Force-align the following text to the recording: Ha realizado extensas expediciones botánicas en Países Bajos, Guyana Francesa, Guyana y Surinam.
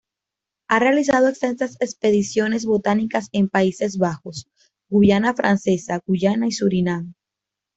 Ha 0.67 0.79
realizado 0.79 1.27
extensas 1.29 1.77
expediciones 1.79 2.65
botánicas 2.65 3.29
en 3.33 3.49
Países 3.49 3.99
Bajos, 3.99 4.47
Guyana 4.89 5.35
Francesa, 5.35 5.99
Guyana 6.07 6.47
y 6.47 6.51
Surinam. 6.53 7.13